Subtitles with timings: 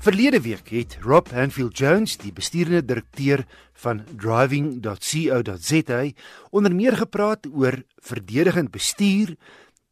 [0.00, 3.42] Verlede week het Rob Hanfield Jones, die besturende direkteur
[3.82, 5.98] van driving.co.za,
[6.50, 9.34] onder meer gepraat oor verdedigend bestuur,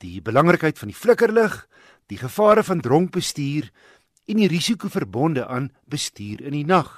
[0.01, 1.59] die belangrikheid van die flikkerlig,
[2.09, 3.69] die gevare van dronk bestuur
[4.25, 6.89] en die risiko verbonde aan bestuur in die nag.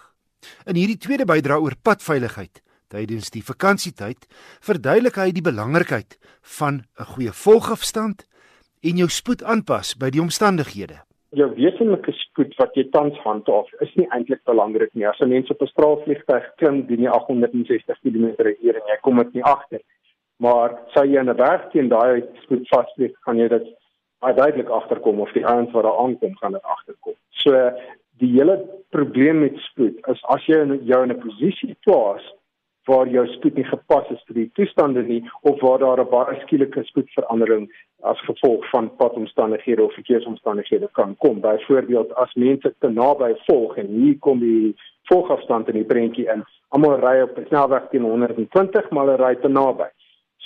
[0.70, 2.62] In hierdie tweede bydra oor padveiligheid
[2.94, 4.22] tydens die vakansietyd,
[4.62, 6.14] verduidelik hy die belangrikheid
[6.58, 8.26] van 'n goeie volgafstand
[8.86, 11.02] en jou spoed aanpas by die omstandighede
[11.38, 15.06] jou wesenlike spoed wat jy tans handhaaf is nie eintlik belangrik nie.
[15.06, 19.44] As 'n mens op 'n straalvliegtuig klim teen 860 km/h en jy kom dit nie
[19.44, 19.80] agter.
[20.38, 23.66] Maar sou jy in 'n berg teen daai spoed vasvlieg, kan jy dit
[24.20, 27.14] duidelik agterkom of die ouens wat daar aankom gaan dit agterkom.
[27.30, 27.52] So
[28.18, 28.56] die hele
[28.90, 32.22] probleem met spoed is as jy jou in 'n posisie plaas
[32.90, 36.40] waar jou spoed nie gepas is vir die toestande nie of waar daar 'n baie
[36.42, 37.68] skielike spoedverandering
[38.12, 41.40] as gevolg van padomstandighede of verkeersomstandighede kan kom.
[41.40, 44.74] Byvoorbeeld as mense te naby volg en hier kom die
[45.12, 46.44] volgafstand in die prentjie in.
[46.68, 49.88] Almal ry op 'n snelweg teen 120, maar hulle ry te naby.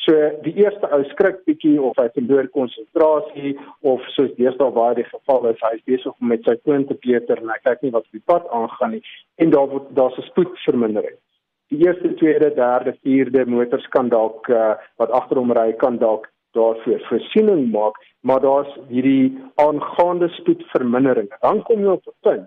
[0.04, 5.08] So die eerste ou skrik bietjie of hy verloor konsentrasie of soos deesdae waar die
[5.14, 7.90] geval is, hy is besig om met sy foon te peter en hy kyk nie
[7.90, 9.02] wat op die pad aangaan nie
[9.34, 11.16] en daar word daar's 'n spoedvermindering
[11.74, 16.30] die eerste, tweede, derde, vierde motors kan dalk uh, wat agter hom ry kan dalk
[16.54, 21.30] daarvoor voorsiening maak, maar daar's hierdie aangaande spoedvermindering.
[21.42, 22.46] Dan kom jy op 'n punt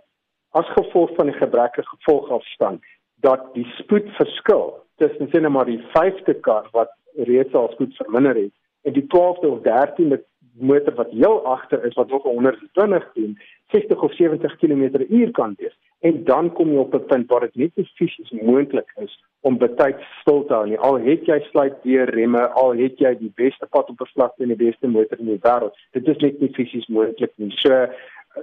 [0.59, 2.81] as gevolg van die gebrekkige gevolgafstand
[3.21, 8.53] dat die spoedverskil tussen sien maar die 5de kar wat reeds al spoed verminder het
[8.81, 10.19] en die 12de of 13de
[10.53, 15.77] motor wat heel agter is wat nog 120 doen, 60 of 70 km/h kan wees
[15.99, 19.57] en dan kom jy op 'n punt waar dit net nie fisies moontlik is om
[19.57, 20.79] betyds stil te hou nie.
[20.79, 24.53] Al het jy sluit deur remme, al het jy die beste pad op beslagte en
[24.53, 27.51] die beste motor in die wêreld, dit is net nie fisies moontlik nie.
[27.63, 27.87] So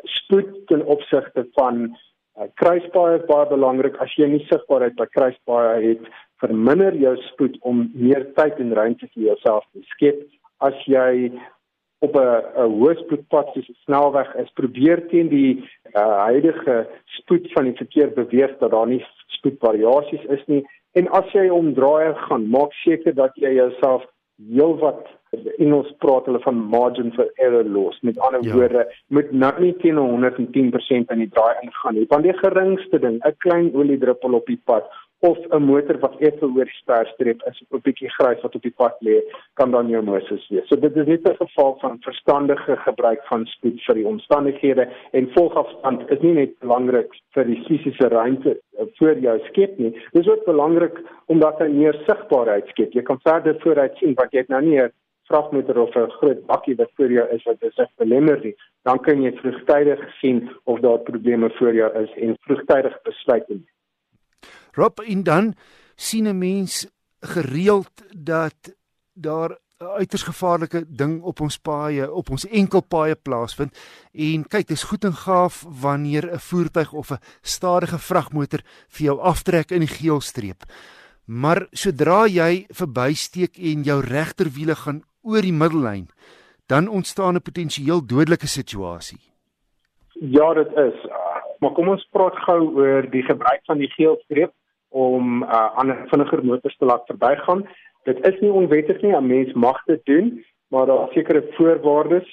[0.03, 1.97] spoed ten opsigte van
[2.39, 3.99] uh, kruispaaie is baie belangrik.
[4.03, 6.09] As jy nie sigbaarheid by kruispaaie het,
[6.43, 10.25] verminder jou spoed om meer tyd en ruimte vir jouself te skep.
[10.59, 11.31] As jy
[12.07, 15.53] op 'n hoë spoedpad soos 'n snelweg is, probeer teen die
[15.95, 16.87] uh, huidige
[17.19, 20.63] spoed van die verkeer beweeg dat daar nie spoedvariasies is nie.
[20.93, 24.07] En as jy omdraai gaan, maak seker dat jy jouself
[24.39, 25.07] heelwat
[25.59, 28.01] Engels praat hulle van margin for error los.
[28.01, 28.55] Met ander ja.
[28.55, 32.05] woorde, moet nou nie teen 110% aan die draai ingaan nie.
[32.09, 34.87] Want die geringste ding, 'n klein oliedruppel op die pad
[35.31, 38.77] of 'n motor wat effe oor sperstreep is of 'n bietjie grys wat op die
[38.81, 39.17] pad lê,
[39.59, 40.67] kan dan jou Moses wees.
[40.69, 45.31] So dit is net 'n geval van verstandige gebruik van spoed vir die omstandighede en
[45.37, 49.91] volgafstand is nie net belangrik vir die fisiese ruimte eh, voor jou skep nie.
[50.13, 52.93] Dit is ook belangrik omdat hy meer sigbaarheid skep.
[52.93, 54.93] Jy kan verder vooruit sien wat jy het nou nie 'n
[55.29, 58.57] vragmotor of 'n groot bakkie wat voor jou is wat dit belemmer nie.
[58.83, 63.65] Dan kan jy vroegtydig sien of daar probleme voor jou is en vroegtydig besluit neem.
[64.75, 65.55] Rob en dan
[65.97, 66.87] sien 'n mens
[67.21, 68.77] gereeld dat
[69.13, 73.79] daar 'n uiters gevaarlike ding op ons paaie, op ons enkelpaaie plaasvind.
[74.13, 79.21] En kyk, dis goed en gaaf wanneer 'n voertuig of 'n stadige vragmotor vir jou
[79.21, 80.63] aftrek in die geelstreep.
[81.25, 86.09] Maar sodra jy verbysteek en jou regterwiele gaan oor die middellyn,
[86.67, 89.21] dan ontstaan 'n potensieel dodelike situasie.
[90.13, 91.07] Ja, dit is.
[91.59, 94.53] Maar kom ons praat gou oor die gebruik van die geelstreep
[94.95, 97.65] om uh, ander vinniger motors te laat verbygaan.
[98.07, 102.29] Dit is nie onwettig nie, 'n mens mag dit doen, maar daar is sekere voorwaardes.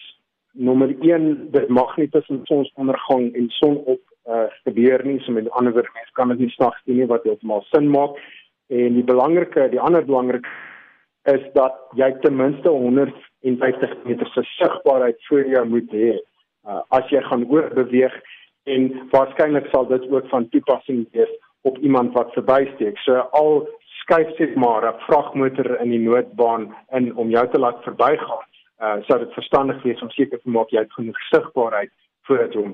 [0.54, 5.20] Nommer 1, dit mag nie tussen sonsondergang en sonop uh, gebeur nie.
[5.20, 8.20] So met ander woorde, mens kan dit nie snags doen nie wat heeltemal sin maak.
[8.68, 10.46] En die belangrike, die ander belangrik
[11.24, 16.20] is dat jy ten minste 150 meter se sigbaarheid voor jou moet hê.
[16.68, 18.14] Uh, as jy gaan oorbeweeg
[18.64, 22.98] en waarskynlik sal dit ook van toepassing wees op iemand wat verbysteek.
[22.98, 23.68] So al
[24.02, 28.46] skuif sit maar 'n vragmotor in die noodbaan in om jou te laat verbygaan.
[28.80, 31.92] Uh sou dit verstandig wees om seker te maak jy het genoeg sigbaarheid
[32.22, 32.74] voordat jy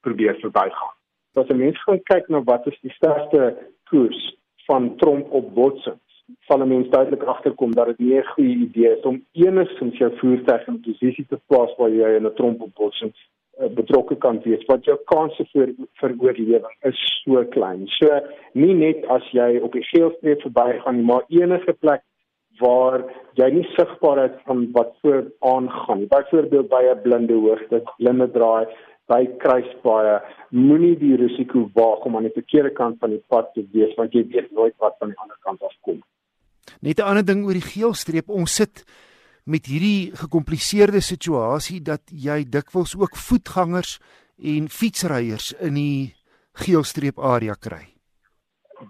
[0.00, 0.94] probeer verbygaan.
[1.34, 3.56] As 'n mens gaan kyk na wat is die sterkste
[3.90, 4.36] koers
[4.66, 6.09] van tromp op botsings,
[6.46, 10.10] sal 'n mens duidelik agterkom dat dit nie 'n goeie idee is om enigstens jou
[10.16, 13.12] voertuig in posisie te plaas waar jy in 'n tromp op botsing
[13.60, 17.82] Eh, betrokke kan wees want jou kanse vir vir oorlewing is so klein.
[17.98, 18.20] So
[18.56, 22.04] nie net as jy op die geelstreep verbygaan nie, maar enige plek
[22.60, 23.02] waar
[23.40, 26.06] jy nie sigbaar is van wat voor aangaan.
[26.14, 28.64] Byvoorbeeld by 'n blinde hoogte, blinde draai,
[29.12, 30.16] by kruispaaie,
[30.50, 34.14] moenie die risiko waag om aan die verkeerde kant van die pad te wees want
[34.14, 36.00] jy weet nooit wat van die ander kant af kom.
[36.80, 38.84] Net 'n ander ding oor die geelstreep, ons sit
[39.44, 43.98] met hierdie gekompliseerde situasie dat jy dikwels ook voetgangers
[44.38, 46.14] en fietsryers in die
[46.64, 47.84] geelstreep area kry.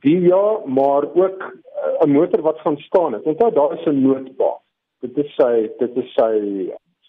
[0.05, 3.23] Die ja, maar ook eh, 'n motor wat gaan staan het.
[3.23, 4.61] Onthou daar is 'n noodbaan.
[5.01, 6.35] Dit is sy dit is sy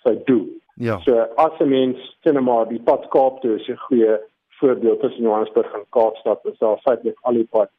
[0.03, 0.47] sy doel.
[0.75, 0.99] Ja.
[0.99, 4.19] So as 'n mens sien maar die pad Kaap toe is 'n goeie
[4.59, 6.45] voorbeeld tussen Johannesburg en Kaapstad.
[6.45, 7.69] Is daar feitelik al die pad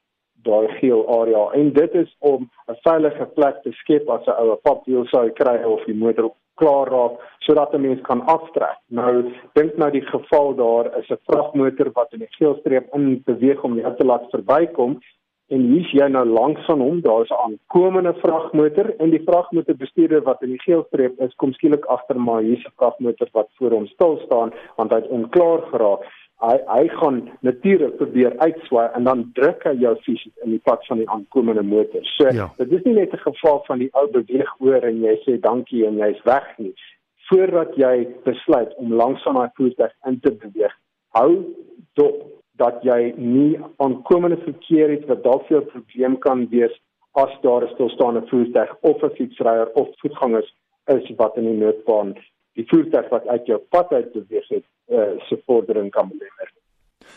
[0.49, 4.57] daai geel area en dit is om 'n veilige plek te skep as 'n oue
[4.63, 8.79] papwiel sou kry of die motor klaar raak sodat 'n mens kan aftrek.
[8.89, 13.63] Nou dink nou die geval daar is 'n vragmotor wat in die geelstreep in beweeg
[13.63, 15.01] om jou te laat verbykom
[15.49, 20.43] en hier's jy nou langs van hom, daar's 'n aankomende vragmotor en die vragmotorbestuurder wat
[20.43, 24.21] in die geelstreep is, kom skielik agter maar hier's 'n vragmotor wat voor hom stil
[24.25, 26.03] staan want hy het onklaar geraak
[26.43, 30.87] hy hy gaan natuurlik probeer uitswaai en dan druk hy jou fisies in die pad
[30.87, 32.05] van die aankomende motor.
[32.17, 32.49] So ja.
[32.59, 35.87] dit is nie net 'n geval van die ou beweeg oor en jy sê dankie
[35.87, 36.75] en jy's weg nie.
[37.31, 40.75] Voordat jy besluit om langsaam daai voertuig in te beweeg,
[41.15, 41.55] hou
[41.95, 46.75] dop dat jy nie aankomende verkeer het wat dalk vir 'n probleem kan wees
[47.13, 50.55] as daar 'n stilstaande voertuig of 'n fietsryer of voetgangers
[50.87, 52.15] is wat in die noodbaan
[52.53, 56.53] die voertuig wat uit jou pad uit beweeg het uh, se vordering kan belemmer.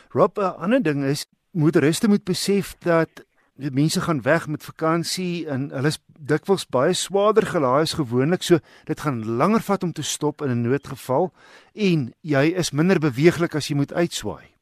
[0.09, 5.47] Rob, 'n ander ding is motoriste moet besef dat die mense gaan weg met vakansie
[5.47, 9.91] en hulle is dikwels baie swaarder gelaai as gewoonlik, so dit gaan langer vat om
[9.91, 11.31] te stop in 'n noodgeval
[11.73, 14.54] en jy is minder beweeglik as jy moet uitswaai.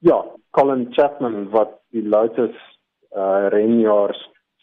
[0.00, 2.56] Ja, Colin Chapman wat die Lotus
[3.16, 4.18] uh renjaars